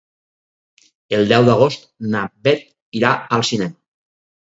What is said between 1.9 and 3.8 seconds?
na Bet irà al cinema.